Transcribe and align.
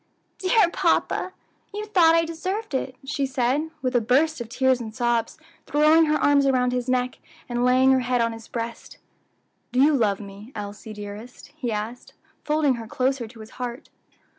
"Dear 0.39 0.67
papa, 0.71 1.31
you 1.71 1.85
thought 1.85 2.15
I 2.15 2.25
deserved 2.25 2.73
it," 2.73 2.95
she 3.05 3.27
said, 3.27 3.69
with 3.83 3.95
a 3.95 4.01
burst 4.01 4.41
of 4.41 4.49
tears 4.49 4.81
and 4.81 4.95
sobs, 4.95 5.37
throwing 5.67 6.05
her 6.05 6.15
arms 6.17 6.47
around 6.47 6.71
his 6.71 6.89
neck, 6.89 7.19
and 7.47 7.63
laying 7.63 7.91
her 7.91 7.99
head 7.99 8.19
on 8.19 8.33
his 8.33 8.47
breast. 8.47 8.97
"Do 9.71 9.79
you 9.79 9.95
love 9.95 10.19
me, 10.19 10.51
Elsie, 10.55 10.93
dearest?" 10.93 11.51
he 11.55 11.71
asked, 11.71 12.13
folding 12.43 12.77
her 12.81 12.87
closer 12.87 13.27
to 13.27 13.41
his 13.41 13.51
heart. 13.61 13.89